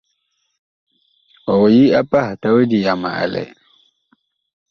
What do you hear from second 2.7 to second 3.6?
yama ɛ lɛ?